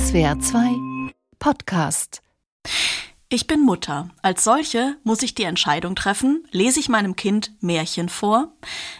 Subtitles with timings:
[0.00, 2.20] SWR 2 Podcast
[3.32, 4.08] ich bin Mutter.
[4.22, 8.48] Als solche muss ich die Entscheidung treffen, lese ich meinem Kind Märchen vor?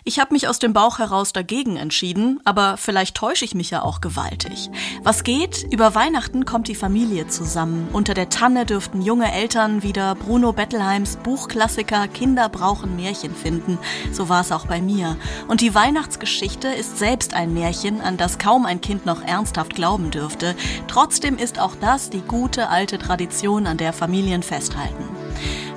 [0.05, 3.83] Ich habe mich aus dem Bauch heraus dagegen entschieden, aber vielleicht täusche ich mich ja
[3.83, 4.71] auch gewaltig.
[5.03, 5.67] Was geht?
[5.73, 7.89] Über Weihnachten kommt die Familie zusammen.
[7.93, 13.79] Unter der Tanne dürften junge Eltern wieder Bruno Bettelheims Buchklassiker Kinder brauchen Märchen finden.
[14.13, 15.17] So war es auch bei mir.
[15.49, 20.13] Und die Weihnachtsgeschichte ist selbst ein Märchen, an das kaum ein Kind noch ernsthaft glauben
[20.13, 20.55] dürfte.
[20.87, 25.09] Trotzdem ist auch das die gute alte Tradition, an der Familie Familien festhalten.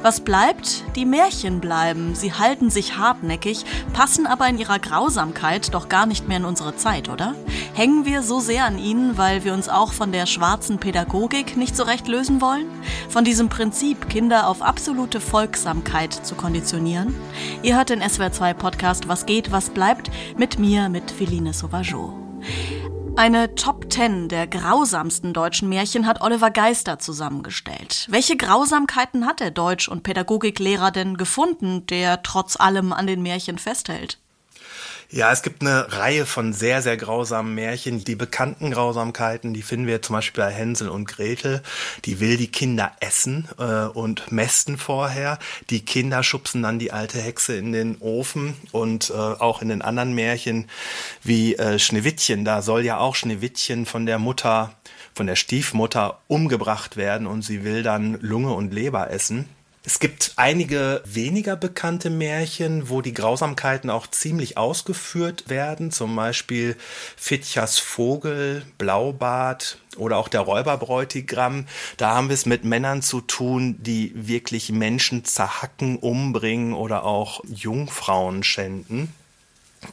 [0.02, 0.84] Was bleibt?
[0.98, 2.14] Die Märchen bleiben.
[2.14, 6.76] Sie halten sich hartnäckig, passen aber in ihrer Grausamkeit doch gar nicht mehr in unsere
[6.76, 7.36] Zeit, oder?
[7.74, 11.78] Hängen wir so sehr an ihnen, weil wir uns auch von der schwarzen Pädagogik nicht
[11.78, 12.66] so recht lösen wollen?
[13.08, 17.16] Von diesem Prinzip, Kinder auf absolute Folgsamkeit zu konditionieren?
[17.62, 22.23] Ihr hört den SWR2 Podcast Was geht, was bleibt mit mir, mit Feline Sauvageau.
[23.16, 28.08] Eine Top 10 der grausamsten deutschen Märchen hat Oliver Geister zusammengestellt.
[28.09, 33.59] Welche Grausamkeiten hat der Deutsch- und Pädagogiklehrer denn gefunden, der trotz allem an den Märchen
[33.59, 34.17] festhält?
[35.14, 38.03] Ja, es gibt eine Reihe von sehr, sehr grausamen Märchen.
[38.03, 41.61] Die bekannten Grausamkeiten, die finden wir zum Beispiel bei Hänsel und Gretel.
[42.05, 45.38] Die will die Kinder essen äh, und mästen vorher.
[45.70, 49.83] Die Kinder schubsen dann die alte Hexe in den Ofen und äh, auch in den
[49.83, 50.67] anderen Märchen
[51.22, 52.44] wie äh, Schneewittchen.
[52.44, 54.73] Da soll ja auch Schneewittchen von der Mutter,
[55.14, 59.48] von der Stiefmutter umgebracht werden und sie will dann Lunge und Leber essen.
[59.86, 66.78] Es gibt einige weniger bekannte Märchen, wo die Grausamkeiten auch ziemlich ausgeführt werden, zum Beispiel
[67.17, 71.66] Fitchas Vogel, Blaubart oder auch der Räuberbräutigam.
[71.98, 77.42] Da haben wir es mit Männern zu tun, die wirklich Menschen zerhacken, umbringen oder auch
[77.45, 79.14] Jungfrauen schänden.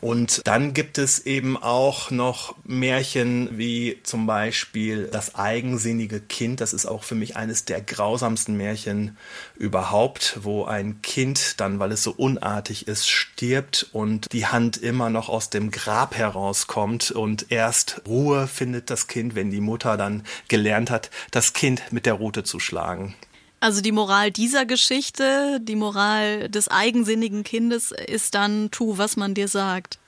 [0.00, 6.60] Und dann gibt es eben auch noch Märchen wie zum Beispiel Das eigensinnige Kind.
[6.60, 9.16] Das ist auch für mich eines der grausamsten Märchen
[9.56, 15.10] überhaupt, wo ein Kind dann, weil es so unartig ist, stirbt und die Hand immer
[15.10, 20.24] noch aus dem Grab herauskommt und erst Ruhe findet das Kind, wenn die Mutter dann
[20.48, 23.14] gelernt hat, das Kind mit der Rute zu schlagen.
[23.60, 29.34] Also die Moral dieser Geschichte, die Moral des eigensinnigen Kindes ist dann, tu, was man
[29.34, 29.99] dir sagt.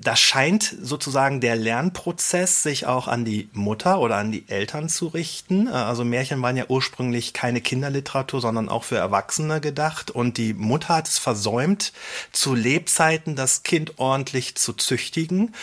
[0.00, 5.08] Da scheint sozusagen der Lernprozess sich auch an die Mutter oder an die Eltern zu
[5.08, 5.68] richten.
[5.68, 10.10] Also Märchen waren ja ursprünglich keine Kinderliteratur, sondern auch für Erwachsene gedacht.
[10.10, 11.92] Und die Mutter hat es versäumt,
[12.32, 15.54] zu Lebzeiten das Kind ordentlich zu züchtigen.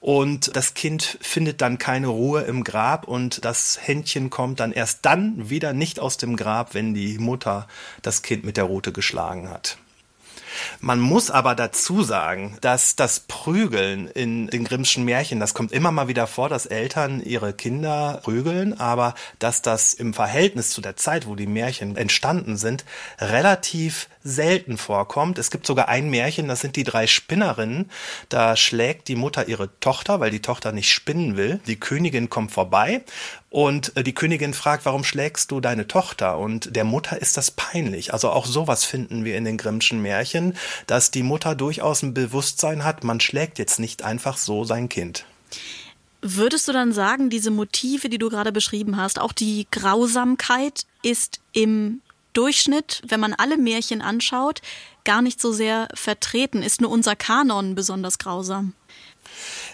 [0.00, 5.04] Und das Kind findet dann keine Ruhe im Grab und das Händchen kommt dann erst
[5.04, 7.66] dann wieder nicht aus dem Grab, wenn die Mutter
[8.02, 9.78] das Kind mit der Rute geschlagen hat.
[10.80, 15.92] Man muss aber dazu sagen, dass das Prügeln in den Grimmschen Märchen, das kommt immer
[15.92, 20.96] mal wieder vor, dass Eltern ihre Kinder prügeln, aber dass das im Verhältnis zu der
[20.96, 22.84] Zeit, wo die Märchen entstanden sind,
[23.20, 25.38] relativ selten vorkommt.
[25.38, 27.90] Es gibt sogar ein Märchen, das sind die drei Spinnerinnen.
[28.28, 31.60] Da schlägt die Mutter ihre Tochter, weil die Tochter nicht spinnen will.
[31.66, 33.02] Die Königin kommt vorbei
[33.50, 36.38] und äh, die Königin fragt, warum schlägst du deine Tochter?
[36.38, 38.12] Und der Mutter ist das peinlich.
[38.12, 40.56] Also auch sowas finden wir in den Grimmschen Märchen,
[40.86, 45.24] dass die Mutter durchaus ein Bewusstsein hat, man schlägt jetzt nicht einfach so sein Kind.
[46.20, 51.40] Würdest du dann sagen, diese Motive, die du gerade beschrieben hast, auch die Grausamkeit ist
[51.52, 52.00] im
[52.38, 54.62] Durchschnitt, wenn man alle Märchen anschaut,
[55.02, 56.62] gar nicht so sehr vertreten.
[56.62, 58.74] Ist nur unser Kanon besonders grausam?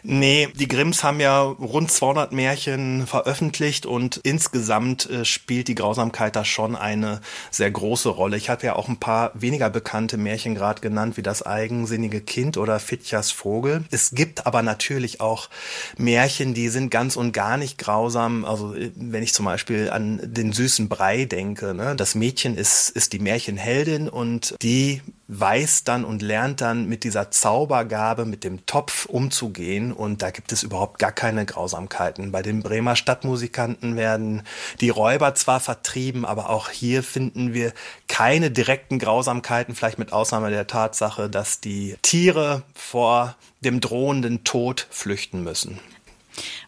[0.06, 6.36] Nee, die Grimms haben ja rund 200 Märchen veröffentlicht und insgesamt äh, spielt die Grausamkeit
[6.36, 8.36] da schon eine sehr große Rolle.
[8.36, 12.58] Ich hatte ja auch ein paar weniger bekannte Märchen gerade genannt, wie das eigensinnige Kind
[12.58, 13.84] oder Fitjas Vogel.
[13.90, 15.48] Es gibt aber natürlich auch
[15.96, 18.44] Märchen, die sind ganz und gar nicht grausam.
[18.44, 21.96] Also äh, wenn ich zum Beispiel an den süßen Brei denke, ne?
[21.96, 27.30] das Mädchen ist, ist die Märchenheldin und die weiß dann und lernt dann mit dieser
[27.30, 32.30] Zaubergabe, mit dem Topf umzugehen und da gibt es überhaupt gar keine Grausamkeiten.
[32.30, 34.42] Bei den Bremer Stadtmusikanten werden
[34.80, 37.72] die Räuber zwar vertrieben, aber auch hier finden wir
[38.06, 44.86] keine direkten Grausamkeiten, vielleicht mit Ausnahme der Tatsache, dass die Tiere vor dem drohenden Tod
[44.90, 45.80] flüchten müssen.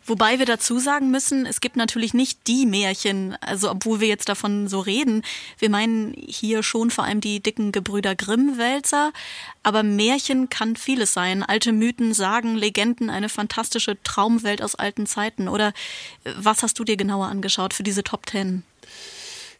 [0.05, 4.29] Wobei wir dazu sagen müssen, es gibt natürlich nicht die Märchen, also obwohl wir jetzt
[4.29, 5.23] davon so reden.
[5.59, 9.13] Wir meinen hier schon vor allem die dicken Gebrüder Grimm-Wälzer.
[9.63, 11.43] Aber Märchen kann vieles sein.
[11.43, 15.49] Alte Mythen, Sagen, Legenden, eine fantastische Traumwelt aus alten Zeiten.
[15.49, 15.69] Oder
[16.25, 18.63] äh, was hast du dir genauer angeschaut für diese Top Ten?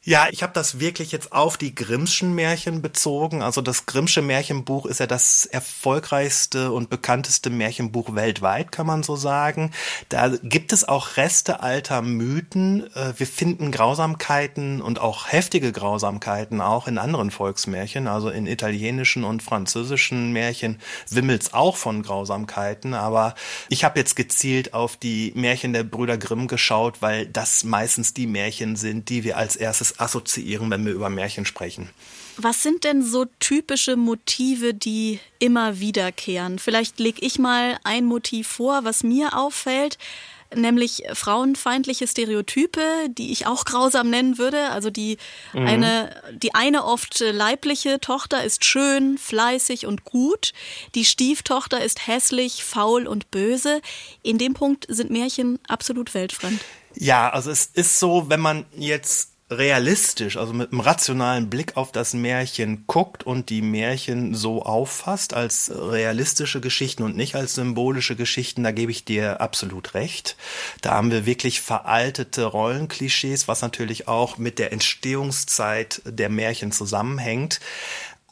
[0.09, 3.43] Ja, ich habe das wirklich jetzt auf die Grimmschen Märchen bezogen.
[3.43, 9.17] Also das Grimmsche Märchenbuch ist ja das erfolgreichste und bekannteste Märchenbuch weltweit, kann man so
[9.17, 9.73] sagen.
[10.09, 12.87] Da gibt es auch Reste alter Mythen.
[12.95, 18.07] Äh, wir finden Grausamkeiten und auch heftige Grausamkeiten auch in anderen Volksmärchen.
[18.07, 20.79] Also in italienischen und französischen Märchen
[21.11, 22.95] wimmelt's auch von Grausamkeiten.
[22.95, 23.35] Aber
[23.69, 28.29] ich habe jetzt gezielt auf die Märchen der Brüder Grimm geschaut, weil das meistens die
[28.29, 31.91] Märchen sind, die wir als erstes assoziieren, wenn wir über Märchen sprechen.
[32.39, 36.59] Was sind denn so typische Motive, die immer wiederkehren?
[36.59, 39.97] Vielleicht lege ich mal ein Motiv vor, was mir auffällt
[40.55, 44.71] nämlich frauenfeindliche Stereotype, die ich auch grausam nennen würde.
[44.71, 45.19] Also die
[45.53, 45.67] mhm.
[45.67, 50.53] eine, die eine oft leibliche Tochter ist schön, fleißig und gut.
[50.95, 53.81] Die Stieftochter ist hässlich, faul und böse.
[54.23, 56.61] In dem Punkt sind Märchen absolut weltfremd.
[56.95, 61.93] Ja, also es ist so, wenn man jetzt realistisch, also mit einem rationalen Blick auf
[61.93, 68.17] das Märchen guckt und die Märchen so auffasst als realistische Geschichten und nicht als symbolische
[68.17, 70.37] Geschichten, da gebe ich dir absolut recht.
[70.83, 77.61] Da haben wir wirklich veraltete Rollenklischees, was natürlich auch mit der Entstehungszeit der Märchen zusammenhängt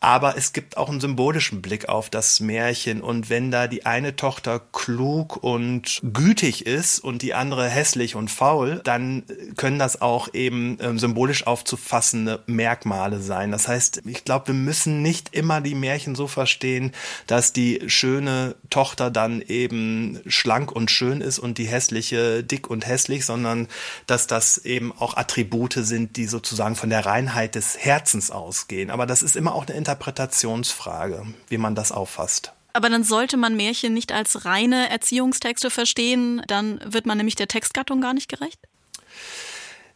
[0.05, 3.01] aber es gibt auch einen symbolischen Blick auf das Märchen.
[3.01, 8.31] Und wenn da die eine Tochter klug und gütig ist und die andere hässlich und
[8.31, 9.23] faul, dann
[9.57, 13.51] können das auch eben ähm, symbolisch aufzufassende Merkmale sein.
[13.51, 16.93] Das heißt, ich glaube, wir müssen nicht immer die Märchen so verstehen,
[17.27, 22.87] dass die schöne Tochter dann eben schlank und schön ist und die hässliche dick und
[22.87, 23.69] hässlich, sondern
[24.07, 28.91] dass das eben auch Attribute sind, die sozusagen von der Reinheit des Herzens ausgehen.
[28.91, 32.53] Aber das ist immer auch eine Interpretationsfrage, wie man das auffasst.
[32.73, 37.47] Aber dann sollte man Märchen nicht als reine Erziehungstexte verstehen, dann wird man nämlich der
[37.47, 38.59] Textgattung gar nicht gerecht?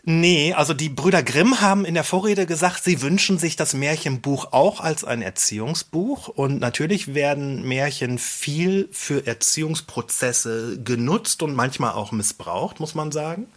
[0.04, 4.52] Nee, also die Brüder Grimm haben in der Vorrede gesagt, sie wünschen sich das Märchenbuch
[4.52, 6.28] auch als ein Erziehungsbuch.
[6.28, 13.48] Und natürlich werden Märchen viel für Erziehungsprozesse genutzt und manchmal auch missbraucht, muss man sagen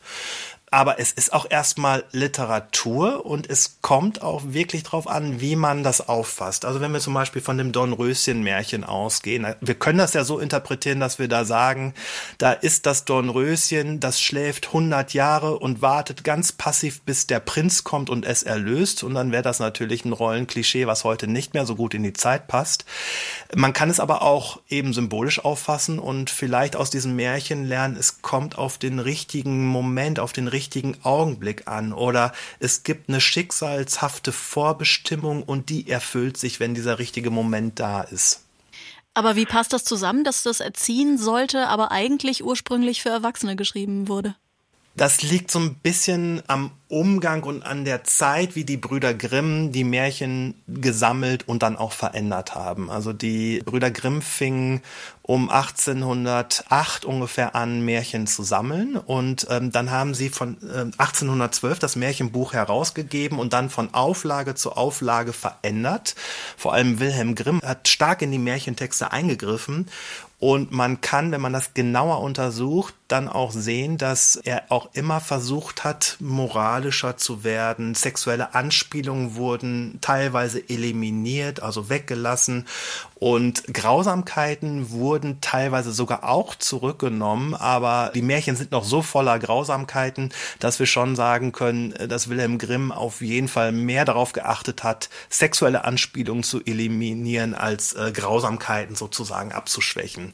[0.74, 5.84] aber es ist auch erstmal Literatur und es kommt auch wirklich drauf an, wie man
[5.84, 6.64] das auffasst.
[6.64, 11.02] Also wenn wir zum Beispiel von dem Dornröschen-Märchen ausgehen, wir können das ja so interpretieren,
[11.02, 11.94] dass wir da sagen,
[12.38, 17.84] da ist das Dornröschen, das schläft 100 Jahre und wartet ganz passiv, bis der Prinz
[17.84, 19.04] kommt und es erlöst.
[19.04, 22.14] Und dann wäre das natürlich ein Rollenklischee, was heute nicht mehr so gut in die
[22.14, 22.86] Zeit passt.
[23.54, 28.22] Man kann es aber auch eben symbolisch auffassen und vielleicht aus diesem Märchen lernen, es
[28.22, 33.20] kommt auf den richtigen Moment, auf den richtigen richtigen Augenblick an oder es gibt eine
[33.20, 38.46] schicksalshafte Vorbestimmung und die erfüllt sich, wenn dieser richtige Moment da ist.
[39.16, 44.08] Aber wie passt das zusammen, dass das erziehen sollte, aber eigentlich ursprünglich für Erwachsene geschrieben
[44.08, 44.36] wurde?
[44.96, 49.72] Das liegt so ein bisschen am Umgang und an der Zeit, wie die Brüder Grimm
[49.72, 52.90] die Märchen gesammelt und dann auch verändert haben.
[52.90, 54.82] Also die Brüder Grimm fingen
[55.22, 58.98] um 1808 ungefähr an, Märchen zu sammeln.
[58.98, 64.56] Und ähm, dann haben sie von äh, 1812 das Märchenbuch herausgegeben und dann von Auflage
[64.56, 66.16] zu Auflage verändert.
[66.58, 69.88] Vor allem Wilhelm Grimm hat stark in die Märchentexte eingegriffen
[70.42, 75.20] und man kann, wenn man das genauer untersucht, dann auch sehen, dass er auch immer
[75.20, 77.96] versucht hat, moralischer zu werden.
[77.96, 82.66] Sexuelle Anspielungen wurden teilweise eliminiert, also weggelassen.
[83.22, 90.34] Und Grausamkeiten wurden teilweise sogar auch zurückgenommen, aber die Märchen sind noch so voller Grausamkeiten,
[90.58, 95.10] dass wir schon sagen können, dass Wilhelm Grimm auf jeden Fall mehr darauf geachtet hat,
[95.30, 100.34] sexuelle Anspielungen zu eliminieren, als äh, Grausamkeiten sozusagen abzuschwächen.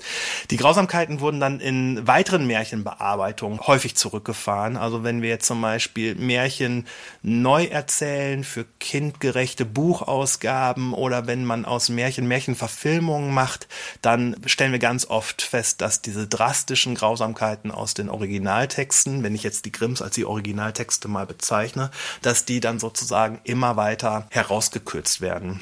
[0.49, 4.75] Die Grausamkeiten wurden dann in weiteren Märchenbearbeitungen häufig zurückgefahren.
[4.75, 6.85] Also wenn wir jetzt zum Beispiel Märchen
[7.21, 13.67] neu erzählen für kindgerechte Buchausgaben oder wenn man aus Märchen Märchen Verfilmungen macht,
[14.01, 19.43] dann stellen wir ganz oft fest, dass diese drastischen Grausamkeiten aus den Originaltexten, wenn ich
[19.43, 21.89] jetzt die Grimms als die Originaltexte mal bezeichne,
[22.21, 25.61] dass die dann sozusagen immer weiter herausgekürzt werden.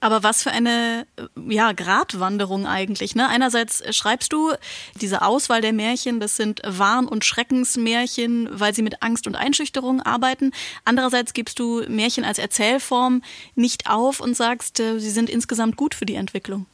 [0.00, 1.06] Aber was für eine
[1.48, 3.16] ja, Gratwanderung eigentlich.
[3.16, 3.28] Ne?
[3.28, 4.52] Einerseits schreibst du
[5.00, 10.00] diese Auswahl der Märchen, das sind Warn- und Schreckensmärchen, weil sie mit Angst und Einschüchterung
[10.00, 10.52] arbeiten.
[10.84, 13.22] Andererseits gibst du Märchen als Erzählform
[13.56, 16.66] nicht auf und sagst, äh, sie sind insgesamt gut für die Entwicklung.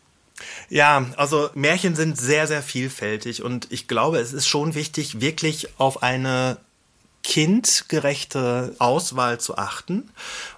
[0.69, 5.69] Ja, also Märchen sind sehr, sehr vielfältig und ich glaube, es ist schon wichtig, wirklich
[5.78, 6.59] auf eine
[7.23, 10.11] kindgerechte Auswahl zu achten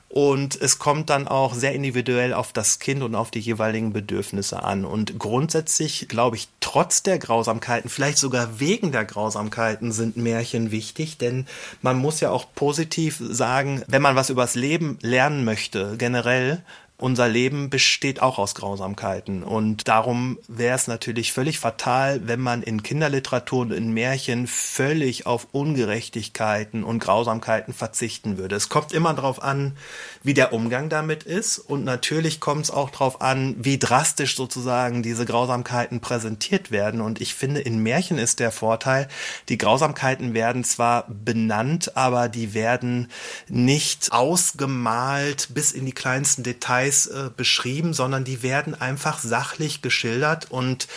[0.08, 4.62] und es kommt dann auch sehr individuell auf das Kind und auf die jeweiligen Bedürfnisse
[4.62, 4.84] an.
[4.84, 11.18] Und grundsätzlich glaube ich trotz der Grausamkeiten, vielleicht sogar wegen der Grausamkeiten sind Märchen wichtig,
[11.18, 11.46] denn
[11.82, 16.62] man muss ja auch positiv sagen, wenn man was übers Leben lernen möchte, generell,
[16.98, 19.42] unser Leben besteht auch aus Grausamkeiten.
[19.42, 25.26] Und darum wäre es natürlich völlig fatal, wenn man in Kinderliteratur und in Märchen völlig
[25.26, 28.56] auf Ungerechtigkeiten und Grausamkeiten verzichten würde.
[28.56, 29.76] Es kommt immer darauf an,
[30.22, 31.58] wie der Umgang damit ist.
[31.58, 37.02] Und natürlich kommt es auch darauf an, wie drastisch sozusagen diese Grausamkeiten präsentiert werden.
[37.02, 39.08] Und ich finde, in Märchen ist der Vorteil,
[39.50, 43.10] die Grausamkeiten werden zwar benannt, aber die werden
[43.48, 49.82] nicht ausgemalt bis in die kleinsten Details Details äh, beschrieben, sondern die werden einfach sachlich
[49.82, 50.88] geschildert und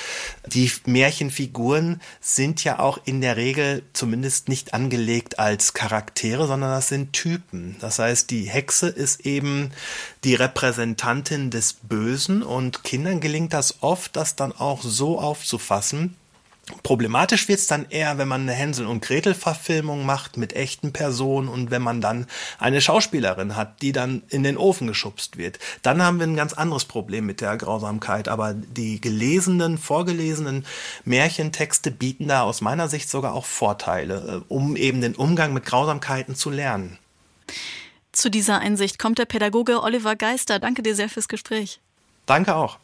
[0.46, 6.89] die Märchenfiguren sind ja auch in der Regel zumindest nicht angelegt als Charaktere, sondern das
[6.89, 7.75] sind Typen.
[7.79, 9.72] Das heißt, die Hexe ist eben
[10.24, 16.15] die Repräsentantin des Bösen und Kindern gelingt das oft, das dann auch so aufzufassen,
[16.84, 21.48] Problematisch wird's dann eher, wenn man eine Hänsel und Gretel Verfilmung macht mit echten Personen
[21.48, 22.28] und wenn man dann
[22.60, 25.60] eine Schauspielerin hat, die dann in den Ofen geschubst wird.
[25.82, 28.28] Dann haben wir ein ganz anderes Problem mit der Grausamkeit.
[28.28, 30.66] Aber die gelesenen, vorgelesenen
[31.06, 35.66] Märchentexte bieten da aus meiner Sicht sogar auch Vorteile, äh, um eben den Umgang mit
[35.66, 37.00] Grausamkeiten zu lernen.
[38.12, 40.60] Zu dieser Einsicht kommt der Pädagoge Oliver Geister.
[40.60, 41.80] Danke dir sehr fürs Gespräch.
[42.26, 42.78] Danke auch.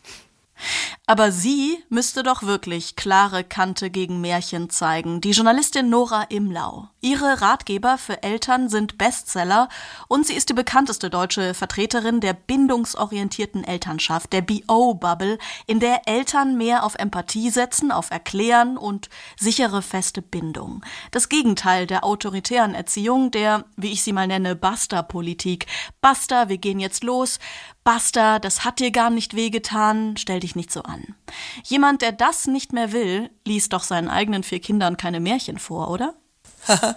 [1.07, 5.21] Aber sie müsste doch wirklich klare Kante gegen Märchen zeigen.
[5.21, 6.89] Die Journalistin Nora Imlau.
[6.99, 9.69] Ihre Ratgeber für Eltern sind Bestseller
[10.07, 16.57] und sie ist die bekannteste deutsche Vertreterin der bindungsorientierten Elternschaft, der BO-Bubble, in der Eltern
[16.57, 20.83] mehr auf Empathie setzen, auf Erklären und sichere feste Bindung.
[21.11, 25.67] Das Gegenteil der autoritären Erziehung, der, wie ich sie mal nenne, Basta-Politik.
[26.01, 27.37] Basta, wir gehen jetzt los.
[27.83, 30.94] Basta, das hat dir gar nicht wehgetan, stell dich nicht so an.
[31.63, 35.89] Jemand, der das nicht mehr will, liest doch seinen eigenen vier Kindern keine Märchen vor,
[35.89, 36.15] oder?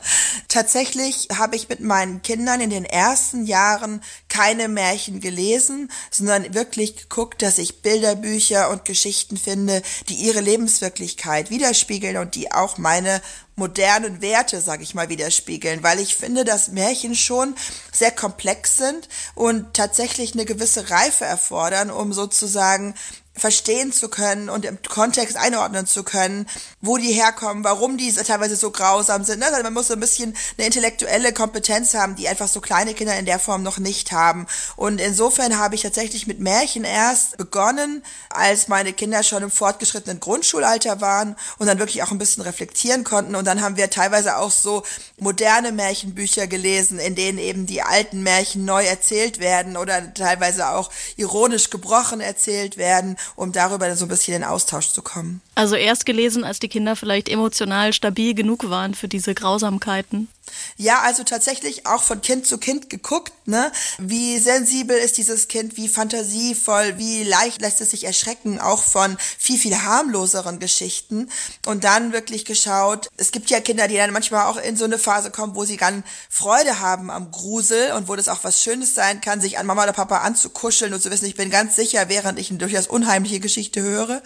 [0.49, 6.97] Tatsächlich habe ich mit meinen Kindern in den ersten Jahren keine Märchen gelesen, sondern wirklich
[6.97, 13.21] geguckt, dass ich Bilderbücher und Geschichten finde, die ihre Lebenswirklichkeit widerspiegeln und die auch meine
[13.57, 17.55] modernen Werte, sage ich mal, widerspiegeln, weil ich finde, dass Märchen schon
[17.93, 22.95] sehr komplex sind und tatsächlich eine gewisse Reife erfordern, um sozusagen
[23.39, 26.47] verstehen zu können und im Kontext einordnen zu können,
[26.81, 29.43] wo die herkommen, warum die teilweise so grausam sind.
[29.43, 33.17] Also man muss so ein bisschen eine intellektuelle Kompetenz haben, die einfach so kleine Kinder
[33.19, 34.47] in der Form noch nicht haben.
[34.77, 40.21] Und insofern habe ich tatsächlich mit Märchen erst begonnen, als meine Kinder schon im fortgeschrittenen
[40.21, 43.35] Grundschulalter waren und dann wirklich auch ein bisschen reflektieren konnten.
[43.35, 44.83] Und dann haben wir teilweise auch so
[45.19, 50.91] moderne Märchenbücher gelesen, in denen eben die alten Märchen neu erzählt werden oder teilweise auch
[51.17, 55.41] ironisch gebrochen erzählt werden um darüber so ein bisschen in Austausch zu kommen.
[55.55, 60.29] Also erst gelesen, als die Kinder vielleicht emotional stabil genug waren für diese Grausamkeiten.
[60.77, 63.73] Ja, also tatsächlich auch von Kind zu Kind geguckt, ne?
[63.99, 69.17] Wie sensibel ist dieses Kind, wie fantasievoll, wie leicht lässt es sich erschrecken, auch von
[69.39, 71.31] viel, viel harmloseren Geschichten.
[71.67, 74.99] Und dann wirklich geschaut, es gibt ja Kinder, die dann manchmal auch in so eine
[74.99, 78.95] Phase kommen, wo sie ganz Freude haben am Grusel und wo das auch was Schönes
[78.95, 82.09] sein kann, sich an Mama oder Papa anzukuscheln und zu wissen, ich bin ganz sicher,
[82.09, 84.23] während ich eine durchaus unheimliche Geschichte höre.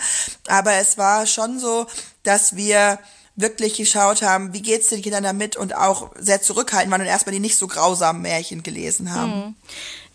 [0.49, 1.87] Aber es war schon so,
[2.23, 2.99] dass wir
[3.35, 7.33] wirklich geschaut haben, wie geht's den Kindern damit und auch sehr zurückhaltend waren und erstmal
[7.33, 9.31] die nicht so grausamen Märchen gelesen haben.
[9.31, 9.55] Mhm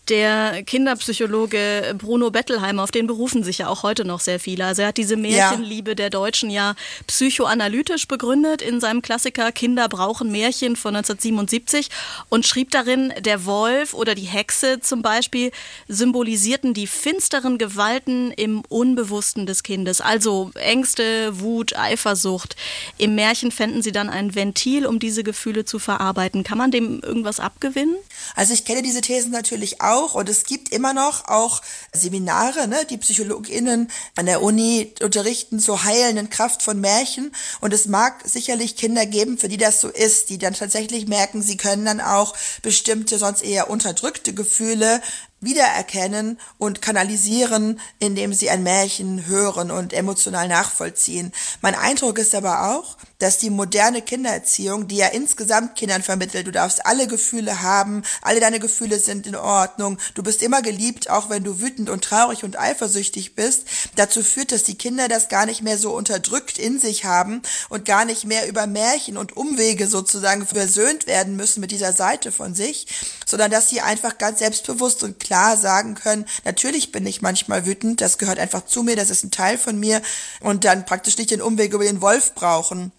[0.08, 4.64] der Kinderpsychologe Bruno Bettelheimer, auf den berufen sich ja auch heute noch sehr viele.
[4.64, 6.74] Also er hat diese Märchenliebe der Deutschen ja
[7.06, 11.88] psychoanalytisch begründet in seinem Klassiker Kinder brauchen Märchen von 1977
[12.28, 15.50] und schrieb darin, der Wolf oder die Hexe zum Beispiel
[15.88, 20.00] symbolisierten die finsteren Gewalten im Unbewussten des Kindes.
[20.00, 22.56] Also Ängste, Wut, Eifersucht.
[22.96, 26.44] Im Märchen fänden sie dann ein Ventil, um diese Gefühle zu verarbeiten.
[26.44, 27.96] Kann man dem irgendwas abgewinnen?
[28.34, 31.62] Also ich kenne diese Thesen natürlich auch auch und es gibt immer noch auch
[31.92, 37.32] Seminare, ne, die PsychologInnen an der Uni unterrichten zur heilenden Kraft von Märchen.
[37.60, 41.42] Und es mag sicherlich Kinder geben, für die das so ist, die dann tatsächlich merken,
[41.42, 45.00] sie können dann auch bestimmte sonst eher unterdrückte Gefühle
[45.40, 51.32] wiedererkennen und kanalisieren, indem sie ein Märchen hören und emotional nachvollziehen.
[51.60, 56.52] Mein Eindruck ist aber auch, dass die moderne Kindererziehung, die ja insgesamt Kindern vermittelt, du
[56.52, 61.28] darfst alle Gefühle haben, alle deine Gefühle sind in Ordnung, du bist immer geliebt, auch
[61.28, 63.64] wenn du wütend und traurig und eifersüchtig bist,
[63.96, 67.84] dazu führt, dass die Kinder das gar nicht mehr so unterdrückt in sich haben und
[67.84, 72.54] gar nicht mehr über Märchen und Umwege sozusagen versöhnt werden müssen mit dieser Seite von
[72.54, 72.86] sich,
[73.28, 78.00] sondern dass sie einfach ganz selbstbewusst und klar sagen können, natürlich bin ich manchmal wütend,
[78.00, 80.00] das gehört einfach zu mir, das ist ein Teil von mir
[80.40, 82.92] und dann praktisch nicht den Umweg über den Wolf brauchen,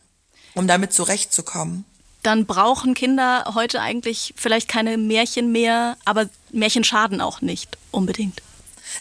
[0.53, 1.85] um damit zurechtzukommen
[2.21, 8.41] dann brauchen Kinder heute eigentlich vielleicht keine Märchen mehr, aber Märchen schaden auch nicht unbedingt.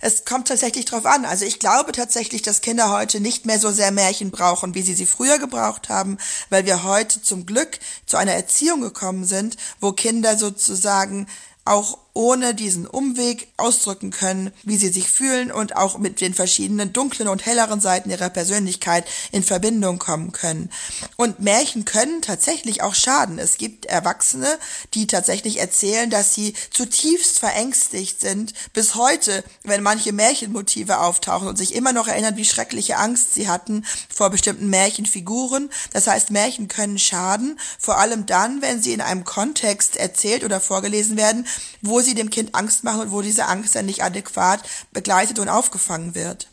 [0.00, 1.24] Es kommt tatsächlich drauf an.
[1.24, 4.94] Also ich glaube tatsächlich, dass Kinder heute nicht mehr so sehr Märchen brauchen, wie sie
[4.94, 6.18] sie früher gebraucht haben,
[6.50, 11.26] weil wir heute zum Glück zu einer Erziehung gekommen sind, wo Kinder sozusagen
[11.64, 16.92] auch ohne diesen Umweg ausdrücken können, wie sie sich fühlen und auch mit den verschiedenen
[16.92, 20.68] dunklen und helleren Seiten ihrer Persönlichkeit in Verbindung kommen können.
[21.14, 23.38] Und Märchen können tatsächlich auch schaden.
[23.38, 24.58] Es gibt Erwachsene,
[24.94, 31.56] die tatsächlich erzählen, dass sie zutiefst verängstigt sind, bis heute, wenn manche Märchenmotive auftauchen und
[31.56, 35.70] sich immer noch erinnern, wie schreckliche Angst sie hatten vor bestimmten Märchenfiguren.
[35.92, 40.60] Das heißt, Märchen können schaden, vor allem dann, wenn sie in einem Kontext erzählt oder
[40.60, 41.46] vorgelesen werden,
[41.80, 44.60] wo sie dem Kind Angst machen und wo diese Angst dann nicht adäquat
[44.92, 46.48] begleitet und aufgefangen wird.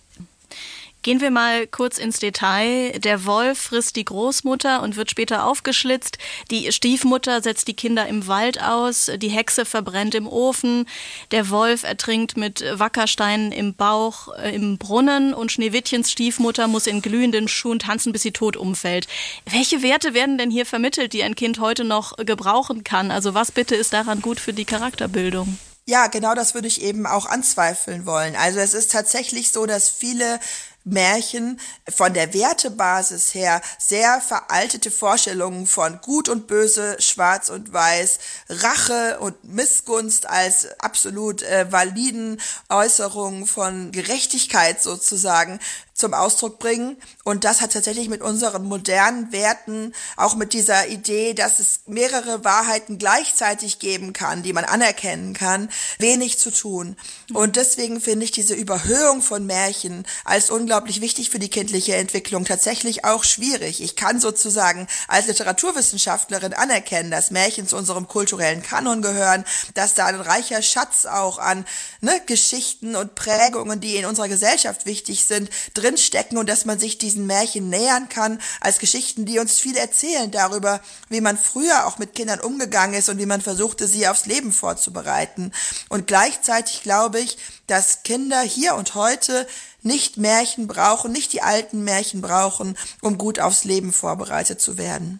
[1.05, 2.97] Gehen wir mal kurz ins Detail.
[2.97, 6.17] Der Wolf frisst die Großmutter und wird später aufgeschlitzt.
[6.49, 9.11] Die Stiefmutter setzt die Kinder im Wald aus.
[9.17, 10.87] Die Hexe verbrennt im Ofen.
[11.29, 17.03] Der Wolf ertrinkt mit Wackersteinen im Bauch äh, im Brunnen und Schneewittchens Stiefmutter muss in
[17.03, 19.07] glühenden Schuhen tanzen, bis sie tot umfällt.
[19.45, 23.11] Welche Werte werden denn hier vermittelt, die ein Kind heute noch gebrauchen kann?
[23.11, 25.59] Also was bitte ist daran gut für die Charakterbildung?
[25.87, 28.35] Ja, genau das würde ich eben auch anzweifeln wollen.
[28.35, 30.39] Also es ist tatsächlich so, dass viele
[30.85, 38.19] Märchen von der Wertebasis her sehr veraltete Vorstellungen von Gut und Böse, Schwarz und Weiß,
[38.49, 42.39] Rache und Missgunst als absolut äh, validen
[42.69, 45.59] Äußerungen von Gerechtigkeit sozusagen
[45.95, 46.97] zum Ausdruck bringen.
[47.23, 52.43] Und das hat tatsächlich mit unseren modernen Werten, auch mit dieser Idee, dass es mehrere
[52.43, 56.97] Wahrheiten gleichzeitig geben kann, die man anerkennen kann, wenig zu tun.
[57.33, 62.43] Und deswegen finde ich diese Überhöhung von Märchen als unglaublich wichtig für die kindliche Entwicklung
[62.43, 63.81] tatsächlich auch schwierig.
[63.81, 70.07] Ich kann sozusagen als Literaturwissenschaftlerin anerkennen, dass Märchen zu unserem kulturellen Kanon gehören, dass da
[70.07, 71.65] ein reicher Schatz auch an
[72.01, 75.49] ne, Geschichten und Prägungen, die in unserer Gesellschaft wichtig sind,
[75.85, 80.31] drinstecken und dass man sich diesen Märchen nähern kann als Geschichten, die uns viel erzählen
[80.31, 84.25] darüber, wie man früher auch mit Kindern umgegangen ist und wie man versuchte, sie aufs
[84.25, 85.51] Leben vorzubereiten.
[85.89, 89.47] Und gleichzeitig glaube ich, dass Kinder hier und heute
[89.81, 95.19] nicht Märchen brauchen, nicht die alten Märchen brauchen, um gut aufs Leben vorbereitet zu werden.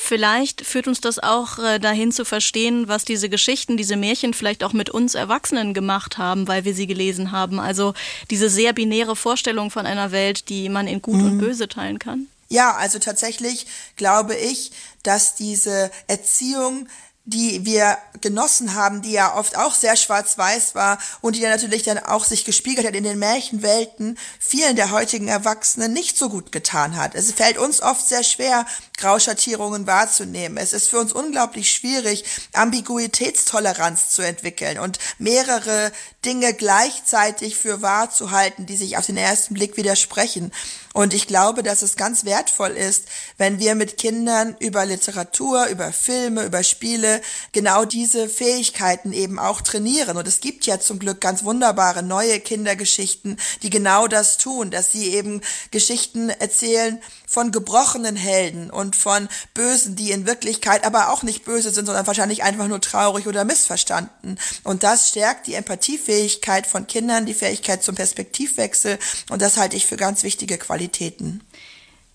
[0.00, 4.62] Vielleicht führt uns das auch äh, dahin zu verstehen, was diese Geschichten, diese Märchen vielleicht
[4.62, 7.58] auch mit uns Erwachsenen gemacht haben, weil wir sie gelesen haben.
[7.58, 7.94] Also
[8.30, 11.26] diese sehr binäre Vorstellung von einer Welt, die man in Gut mhm.
[11.26, 12.28] und Böse teilen kann.
[12.48, 14.70] Ja, also tatsächlich glaube ich,
[15.02, 16.88] dass diese Erziehung
[17.28, 21.82] die wir genossen haben, die ja oft auch sehr schwarz-weiß war und die dann natürlich
[21.82, 26.52] dann auch sich gespiegelt hat in den Märchenwelten, vielen der heutigen Erwachsenen nicht so gut
[26.52, 27.14] getan hat.
[27.14, 28.64] Es fällt uns oft sehr schwer,
[28.96, 30.56] Grauschattierungen wahrzunehmen.
[30.56, 35.92] Es ist für uns unglaublich schwierig, Ambiguitätstoleranz zu entwickeln und mehrere
[36.24, 40.50] Dinge gleichzeitig für wahr zu halten, die sich auf den ersten Blick widersprechen.
[40.98, 43.04] Und ich glaube, dass es ganz wertvoll ist,
[43.36, 49.60] wenn wir mit Kindern über Literatur, über Filme, über Spiele genau diese Fähigkeiten eben auch
[49.60, 50.16] trainieren.
[50.16, 54.90] Und es gibt ja zum Glück ganz wunderbare neue Kindergeschichten, die genau das tun, dass
[54.90, 61.22] sie eben Geschichten erzählen von gebrochenen Helden und von Bösen, die in Wirklichkeit aber auch
[61.22, 64.36] nicht böse sind, sondern wahrscheinlich einfach nur traurig oder missverstanden.
[64.64, 68.98] Und das stärkt die Empathiefähigkeit von Kindern, die Fähigkeit zum Perspektivwechsel.
[69.30, 70.87] Und das halte ich für ganz wichtige Qualität.
[70.88, 71.42] Qualitäten.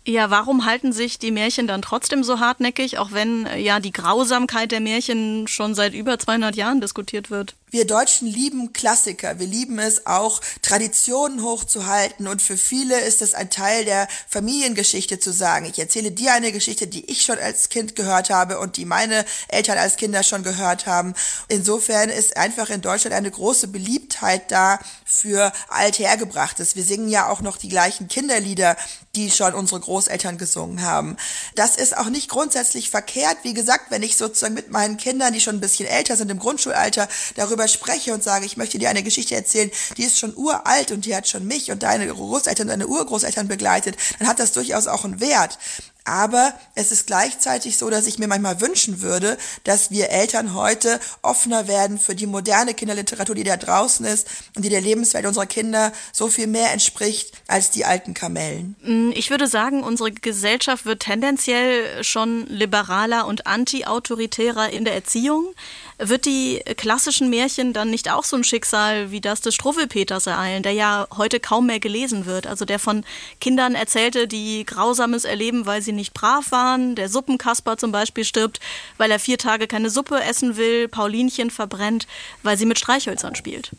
[0.06, 4.72] Ja, warum halten sich die Märchen dann trotzdem so hartnäckig, auch wenn ja die Grausamkeit
[4.72, 7.56] der Märchen schon seit über 200 Jahren diskutiert wird?
[7.74, 9.40] Wir Deutschen lieben Klassiker.
[9.40, 12.28] Wir lieben es auch, Traditionen hochzuhalten.
[12.28, 16.52] Und für viele ist es ein Teil der Familiengeschichte zu sagen, ich erzähle dir eine
[16.52, 20.44] Geschichte, die ich schon als Kind gehört habe und die meine Eltern als Kinder schon
[20.44, 21.16] gehört haben.
[21.48, 26.76] Insofern ist einfach in Deutschland eine große Beliebtheit da für althergebrachtes.
[26.76, 28.78] Wir singen ja auch noch die gleichen Kinderlieder,
[29.16, 31.18] die schon unsere Großeltern gesungen haben.
[31.56, 33.38] Das ist auch nicht grundsätzlich verkehrt.
[33.44, 36.40] Wie gesagt, wenn ich sozusagen mit meinen Kindern, die schon ein bisschen älter sind, im
[36.40, 40.36] Grundschulalter, darüber darüber spreche und sage, ich möchte dir eine Geschichte erzählen, die ist schon
[40.36, 44.52] uralt und die hat schon mich und deine Großeltern deine Urgroßeltern begleitet, dann hat das
[44.52, 45.58] durchaus auch einen Wert.
[46.06, 51.00] Aber es ist gleichzeitig so, dass ich mir manchmal wünschen würde, dass wir Eltern heute
[51.22, 55.46] offener werden für die moderne Kinderliteratur, die da draußen ist und die der Lebenswelt unserer
[55.46, 58.76] Kinder so viel mehr entspricht als die alten Kamellen.
[58.84, 65.54] Mm, ich würde sagen, unsere Gesellschaft wird tendenziell schon liberaler und anti-autoritärer in der Erziehung.
[66.00, 70.64] Wird die klassischen Märchen dann nicht auch so ein Schicksal wie das des Struwwelpeters ereilen,
[70.64, 72.46] der ja heute kaum mehr gelesen wird?
[72.46, 73.06] Also der von
[73.40, 76.96] Kindern erzählte, die Grausames erleben, weil sie nicht brav waren.
[76.96, 78.60] Der Suppenkasper zum Beispiel stirbt,
[78.98, 80.88] weil er vier Tage keine Suppe essen will.
[80.88, 82.08] Paulinchen verbrennt,
[82.44, 83.72] weil sie mit Streichhölzern spielt.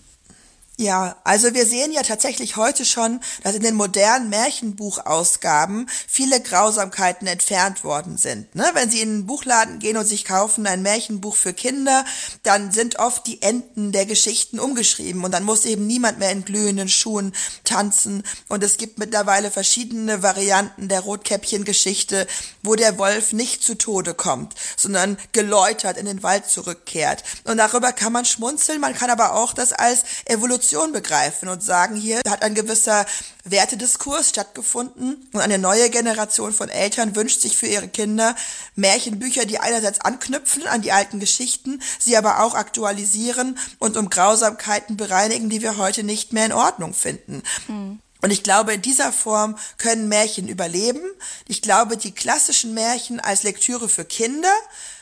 [0.76, 7.28] Ja, also wir sehen ja tatsächlich heute schon, dass in den modernen Märchenbuchausgaben viele Grausamkeiten
[7.28, 8.52] entfernt worden sind.
[8.56, 8.68] Ne?
[8.72, 12.04] Wenn Sie in einen Buchladen gehen und sich kaufen ein Märchenbuch für Kinder,
[12.42, 16.44] dann sind oft die Enden der Geschichten umgeschrieben und dann muss eben niemand mehr in
[16.44, 18.24] glühenden Schuhen tanzen.
[18.48, 22.26] Und es gibt mittlerweile verschiedene Varianten der Rotkäppchen-Geschichte,
[22.64, 27.22] wo der Wolf nicht zu Tode kommt, sondern geläutert in den Wald zurückkehrt.
[27.44, 31.62] Und darüber kann man schmunzeln, man kann aber auch das als Evolution Evolution begreifen und
[31.62, 33.04] sagen, hier hat ein gewisser
[33.44, 38.34] Wertediskurs stattgefunden und eine neue Generation von Eltern wünscht sich für ihre Kinder
[38.74, 44.96] Märchenbücher, die einerseits anknüpfen an die alten Geschichten, sie aber auch aktualisieren und um Grausamkeiten
[44.96, 47.42] bereinigen, die wir heute nicht mehr in Ordnung finden.
[47.68, 48.00] Mhm.
[48.22, 51.02] Und ich glaube, in dieser Form können Märchen überleben.
[51.46, 54.54] Ich glaube, die klassischen Märchen als Lektüre für Kinder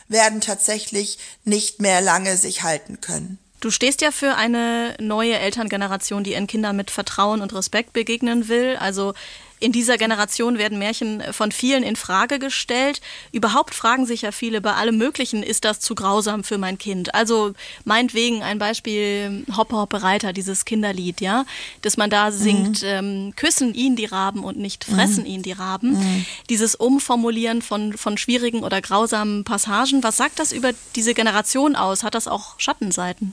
[0.09, 3.39] werden tatsächlich nicht mehr lange sich halten können.
[3.63, 8.49] Du stehst ja für eine neue Elterngeneration, die ihren Kindern mit Vertrauen und Respekt begegnen
[8.49, 8.77] will.
[8.77, 9.15] Also
[9.61, 13.01] in dieser Generation werden Märchen von vielen in Frage gestellt.
[13.31, 17.15] Überhaupt fragen sich ja viele bei allem Möglichen, ist das zu grausam für mein Kind?
[17.15, 17.53] Also
[17.85, 21.45] meinetwegen ein Beispiel Hoppe Hoppe Reiter, dieses Kinderlied, ja,
[21.83, 22.89] dass man da singt, mhm.
[22.89, 25.31] ähm, küssen ihn die Raben und nicht fressen mhm.
[25.31, 25.93] ihn die Raben.
[25.93, 26.27] Mhm.
[26.51, 32.03] Dieses Umformulieren von, von schwierigen oder grausamen Passagen, was sagt das über diese Generation aus?
[32.03, 33.33] Hat das auch Schattenseiten?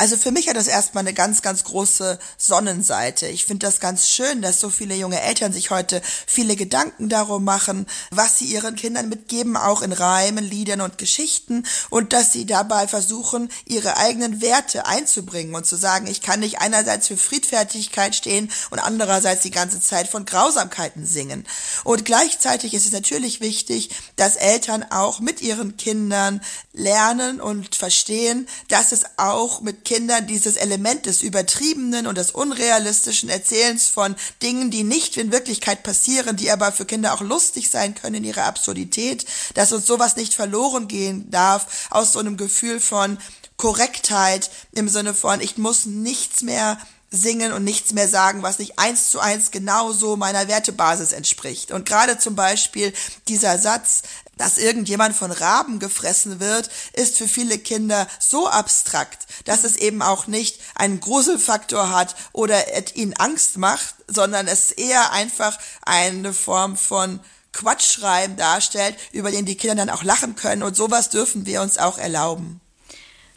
[0.00, 3.26] Also für mich hat das erstmal eine ganz, ganz große Sonnenseite.
[3.26, 7.44] Ich finde das ganz schön, dass so viele junge Eltern sich heute viele Gedanken darum
[7.44, 12.46] machen, was sie ihren Kindern mitgeben, auch in Reimen, Liedern und Geschichten und dass sie
[12.46, 18.14] dabei versuchen, ihre eigenen Werte einzubringen und zu sagen, ich kann nicht einerseits für Friedfertigkeit
[18.14, 21.46] stehen und andererseits die ganze Zeit von Grausamkeiten singen.
[21.84, 26.40] Und gleichzeitig ist es natürlich wichtig, dass Eltern auch mit ihren Kindern
[26.72, 33.28] lernen und verstehen, dass es auch mit Kindern dieses Element des Übertriebenen und des unrealistischen
[33.28, 37.96] Erzählens von Dingen, die nicht in Wirklichkeit passieren, die aber für Kinder auch lustig sein
[37.96, 42.78] können in ihrer Absurdität, dass uns sowas nicht verloren gehen darf aus so einem Gefühl
[42.78, 43.18] von
[43.56, 46.78] Korrektheit im Sinne von, ich muss nichts mehr
[47.10, 51.72] singen und nichts mehr sagen, was nicht eins zu eins genauso meiner Wertebasis entspricht.
[51.72, 52.92] Und gerade zum Beispiel
[53.26, 54.02] dieser Satz,
[54.40, 60.00] dass irgendjemand von Raben gefressen wird, ist für viele Kinder so abstrakt, dass es eben
[60.00, 62.56] auch nicht einen Gruselfaktor hat oder
[62.96, 67.20] ihnen Angst macht, sondern es eher einfach eine Form von
[67.52, 70.62] Quatschschreiben darstellt, über den die Kinder dann auch lachen können.
[70.62, 72.60] Und sowas dürfen wir uns auch erlauben.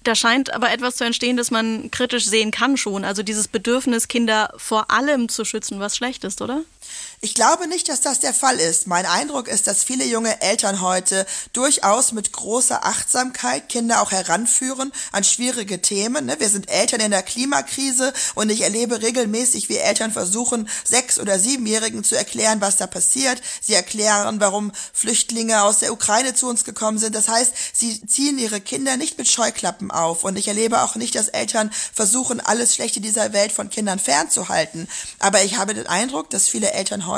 [0.04, 3.06] Da scheint aber etwas zu entstehen, das man kritisch sehen kann schon.
[3.06, 6.62] Also dieses Bedürfnis, Kinder vor allem zu schützen, was schlecht ist, oder?
[7.24, 8.86] Ich glaube nicht, dass das der Fall ist.
[8.86, 14.92] Mein Eindruck ist, dass viele junge Eltern heute durchaus mit großer Achtsamkeit Kinder auch heranführen
[15.14, 16.26] an schwierige Themen.
[16.26, 16.36] Ne?
[16.40, 21.40] Wir sind Eltern in der Klimakrise und ich erlebe regelmäßig, wie Eltern versuchen, sechs- oder
[21.40, 23.42] siebenjährigen zu erklären, was da passiert.
[23.62, 27.16] Sie erklären, warum Flüchtlinge aus der Ukraine zu uns gekommen sind.
[27.16, 30.26] Das heißt, sie ziehen ihre Kinder nicht mit Scheuklappen auf.
[30.26, 34.90] Und ich erlebe auch nicht, dass Eltern versuchen, alles Schlechte dieser Welt von Kindern fernzuhalten.
[35.20, 37.13] Aber ich habe den Eindruck, dass viele Eltern heute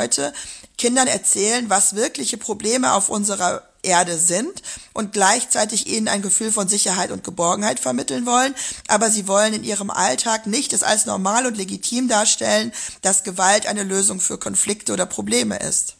[0.77, 4.61] Kindern erzählen, was wirkliche Probleme auf unserer Erde sind
[4.93, 8.55] und gleichzeitig ihnen ein Gefühl von Sicherheit und Geborgenheit vermitteln wollen.
[8.87, 13.67] Aber sie wollen in ihrem Alltag nicht es als normal und legitim darstellen, dass Gewalt
[13.67, 15.94] eine Lösung für Konflikte oder Probleme ist.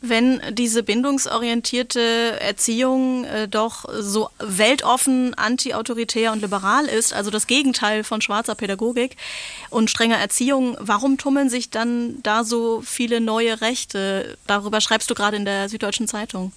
[0.00, 8.04] Wenn diese bindungsorientierte Erziehung äh, doch so weltoffen, antiautoritär und liberal ist, also das Gegenteil
[8.04, 9.16] von schwarzer Pädagogik
[9.70, 14.38] und strenger Erziehung, warum tummeln sich dann da so viele neue Rechte?
[14.46, 16.52] Darüber schreibst du gerade in der Süddeutschen Zeitung.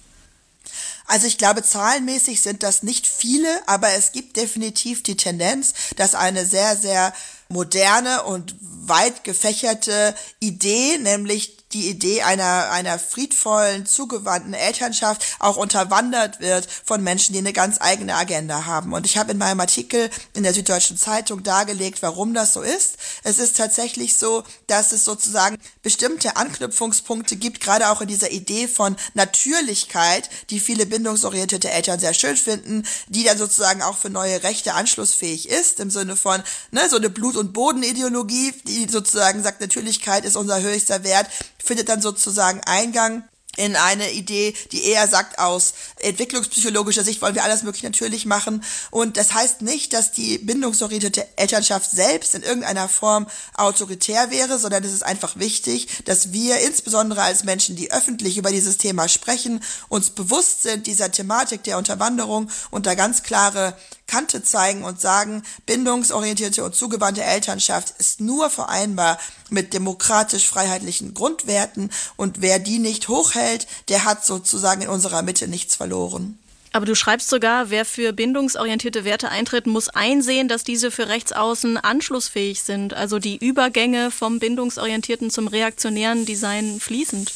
[1.06, 6.14] Also ich glaube, zahlenmäßig sind das nicht viele, aber es gibt definitiv die Tendenz, dass
[6.14, 7.12] eine sehr, sehr
[7.48, 16.40] moderne und weit gefächerte Idee, nämlich die Idee einer, einer friedvollen, zugewandten Elternschaft auch unterwandert
[16.40, 18.92] wird von Menschen, die eine ganz eigene Agenda haben.
[18.92, 22.96] Und ich habe in meinem Artikel in der Süddeutschen Zeitung dargelegt, warum das so ist.
[23.24, 28.68] Es ist tatsächlich so, dass es sozusagen bestimmte Anknüpfungspunkte gibt, gerade auch in dieser Idee
[28.68, 34.42] von Natürlichkeit, die viele bindungsorientierte Eltern sehr schön finden, die dann sozusagen auch für neue
[34.42, 39.60] Rechte anschlussfähig ist, im Sinne von ne, so eine Blut- und Bodenideologie, die sozusagen sagt,
[39.60, 41.28] Natürlichkeit ist unser höchster Wert
[41.62, 43.24] findet dann sozusagen Eingang
[43.56, 48.64] in eine Idee, die eher sagt, aus entwicklungspsychologischer Sicht wollen wir alles möglich natürlich machen.
[48.90, 54.82] Und das heißt nicht, dass die bindungsorientierte Elternschaft selbst in irgendeiner Form autoritär wäre, sondern
[54.84, 59.62] es ist einfach wichtig, dass wir insbesondere als Menschen, die öffentlich über dieses Thema sprechen,
[59.88, 65.42] uns bewusst sind dieser Thematik der Unterwanderung und da ganz klare Kante zeigen und sagen,
[65.64, 73.41] bindungsorientierte und zugewandte Elternschaft ist nur vereinbar mit demokratisch-freiheitlichen Grundwerten und wer die nicht hochhält,
[73.88, 76.38] der hat sozusagen in unserer Mitte nichts verloren.
[76.72, 81.76] Aber du schreibst sogar, wer für bindungsorientierte Werte eintritt, muss einsehen, dass diese für Rechtsaußen
[81.76, 82.94] anschlussfähig sind.
[82.94, 87.30] Also die Übergänge vom bindungsorientierten zum reaktionären Design fließend.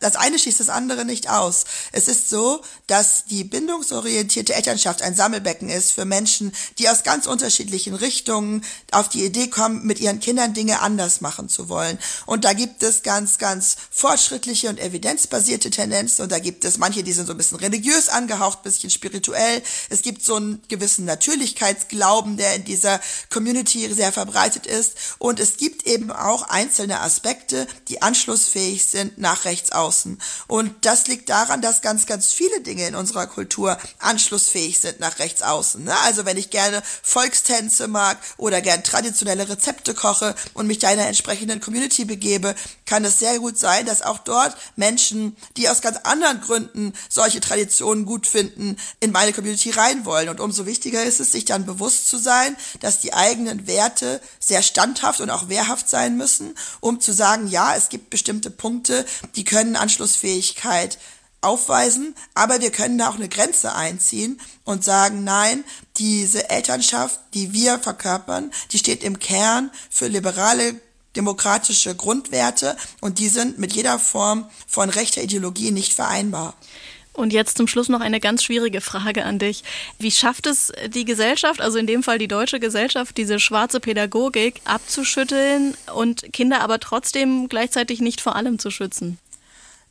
[0.00, 1.64] Das eine schließt das andere nicht aus.
[1.92, 7.26] Es ist so, dass die bindungsorientierte Elternschaft ein Sammelbecken ist für Menschen, die aus ganz
[7.26, 11.98] unterschiedlichen Richtungen auf die Idee kommen, mit ihren Kindern Dinge anders machen zu wollen.
[12.26, 17.02] Und da gibt es ganz, ganz fortschrittliche und evidenzbasierte Tendenzen und da gibt es manche,
[17.02, 19.62] die sind so ein bisschen religiös angehaucht, bisschen spirituell.
[19.88, 24.96] Es gibt so einen gewissen Natürlichkeitsglauben, der in dieser Community sehr verbreitet ist.
[25.18, 30.18] Und es gibt eben auch einzelne Aspekte, die anschlussfähig sind nach rechts außen.
[30.46, 35.18] Und das liegt daran, dass ganz, ganz viele Dinge in unserer Kultur anschlussfähig sind nach
[35.18, 35.84] rechts außen.
[35.84, 35.94] Ne?
[36.04, 41.60] Also wenn ich gerne Volkstänze mag oder gern traditionelle Rezepte koche und mich da entsprechenden
[41.60, 42.54] Community begebe,
[42.86, 47.40] kann es sehr gut sein, dass auch dort Menschen, die aus ganz anderen Gründen solche
[47.40, 50.28] Traditionen gut finden, in meine Community rein wollen.
[50.28, 54.62] Und umso wichtiger ist es, sich dann bewusst zu sein, dass die eigenen Werte sehr
[54.62, 59.04] standhaft und auch wehrhaft sein müssen, um zu sagen, ja, es gibt bestimmte Punkte,
[59.36, 60.98] die können Anschlussfähigkeit
[61.40, 65.64] aufweisen, aber wir können da auch eine Grenze einziehen und sagen, nein,
[65.96, 70.80] diese Elternschaft, die wir verkörpern, die steht im Kern für liberale
[71.16, 76.54] demokratische Grundwerte und die sind mit jeder Form von rechter Ideologie nicht vereinbar.
[77.12, 79.64] Und jetzt zum Schluss noch eine ganz schwierige Frage an dich.
[79.98, 84.60] Wie schafft es die Gesellschaft, also in dem Fall die deutsche Gesellschaft, diese schwarze Pädagogik
[84.64, 89.18] abzuschütteln und Kinder aber trotzdem gleichzeitig nicht vor allem zu schützen?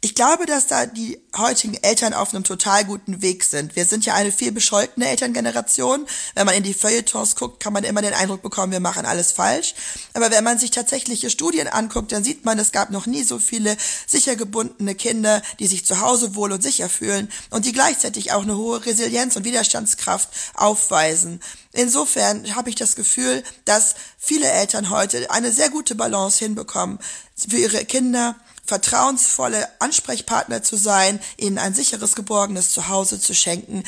[0.02, 3.76] Ich glaube, dass da die heutigen Eltern auf einem total guten Weg sind.
[3.76, 6.08] Wir sind ja eine viel bescholtene Elterngeneration.
[6.36, 9.34] Wenn man in die Feuilletons guckt, kann man immer den Eindruck bekommen, wir machen alles
[9.34, 9.76] falsch.
[10.14, 13.40] Aber wenn man sich tatsächliche Studien anguckt, dann sieht man, es gab noch nie so
[13.40, 13.76] viele
[14.08, 18.44] sicher gebundene Kinder, die sich zu Hause wohl und sicher fühlen und die gleichzeitig auch
[18.44, 21.42] eine hohe Resilienz und Widerstandskraft aufweisen.
[21.74, 27.00] Insofern habe ich das Gefühl, dass viele Eltern heute eine sehr gute Balance hinbekommen
[27.36, 28.36] für ihre Kinder
[28.70, 33.84] vertrauensvolle Ansprechpartner zu sein, ihnen ein sicheres, geborgenes Zuhause zu schenken,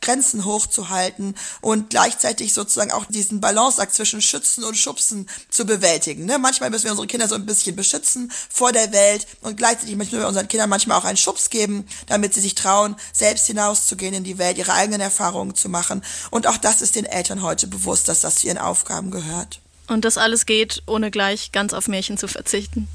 [0.00, 6.26] Grenzen hochzuhalten und gleichzeitig sozusagen auch diesen Balanceakt zwischen Schützen und Schubsen zu bewältigen.
[6.26, 6.38] Ne?
[6.38, 10.18] Manchmal müssen wir unsere Kinder so ein bisschen beschützen vor der Welt und gleichzeitig müssen
[10.18, 14.24] wir unseren Kindern manchmal auch einen Schubs geben, damit sie sich trauen, selbst hinauszugehen in
[14.24, 16.04] die Welt, ihre eigenen Erfahrungen zu machen.
[16.30, 19.60] Und auch das ist den Eltern heute bewusst, dass das zu ihren Aufgaben gehört.
[19.86, 22.88] Und das alles geht, ohne gleich ganz auf Märchen zu verzichten.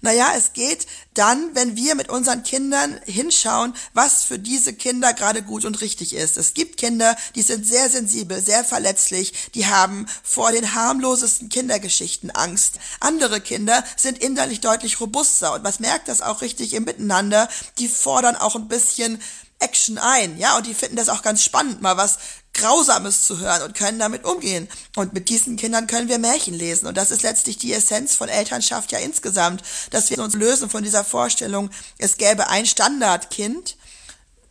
[0.00, 5.42] Naja, es geht dann, wenn wir mit unseren Kindern hinschauen, was für diese Kinder gerade
[5.42, 6.36] gut und richtig ist.
[6.36, 12.30] Es gibt Kinder, die sind sehr sensibel, sehr verletzlich, die haben vor den harmlosesten Kindergeschichten
[12.30, 12.78] Angst.
[13.00, 17.48] Andere Kinder sind innerlich deutlich robuster und man merkt das auch richtig im Miteinander.
[17.78, 19.20] Die fordern auch ein bisschen
[19.58, 22.18] Action ein, ja, und die finden das auch ganz spannend, mal was
[22.56, 24.68] Grausames zu hören und können damit umgehen.
[24.96, 26.86] Und mit diesen Kindern können wir Märchen lesen.
[26.86, 30.82] Und das ist letztlich die Essenz von Elternschaft ja insgesamt, dass wir uns lösen von
[30.82, 33.76] dieser Vorstellung, es gäbe ein Standardkind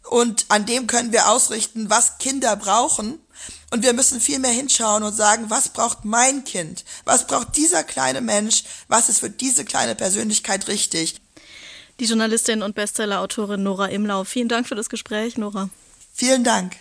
[0.09, 3.19] und an dem können wir ausrichten, was Kinder brauchen.
[3.71, 6.85] Und wir müssen viel mehr hinschauen und sagen, was braucht mein Kind?
[7.03, 8.63] Was braucht dieser kleine Mensch?
[8.87, 11.19] Was ist für diese kleine Persönlichkeit richtig?
[11.99, 14.23] Die Journalistin und Bestsellerautorin Nora Imlau.
[14.23, 15.69] Vielen Dank für das Gespräch, Nora.
[16.13, 16.75] Vielen Dank.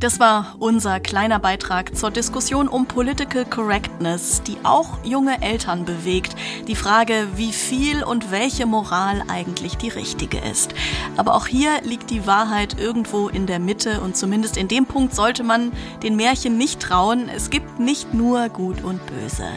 [0.00, 6.36] Das war unser kleiner Beitrag zur Diskussion um Political Correctness, die auch junge Eltern bewegt.
[6.68, 10.72] Die Frage, wie viel und welche Moral eigentlich die richtige ist.
[11.16, 15.16] Aber auch hier liegt die Wahrheit irgendwo in der Mitte und zumindest in dem Punkt
[15.16, 15.72] sollte man
[16.04, 17.28] den Märchen nicht trauen.
[17.28, 19.48] Es gibt nicht nur Gut und Böse.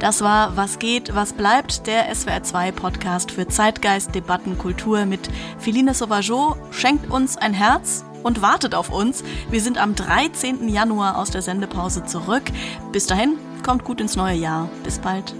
[0.00, 5.28] Das war Was geht, was bleibt, der SWR2 Podcast für Zeitgeist, Debatten, Kultur mit
[5.60, 6.56] Philine Sauvageau.
[6.72, 9.22] Schenkt uns ein Herz und wartet auf uns.
[9.50, 10.68] Wir sind am 13.
[10.68, 12.44] Januar aus der Sendepause zurück.
[12.90, 14.68] Bis dahin, kommt gut ins neue Jahr.
[14.82, 15.34] Bis bald.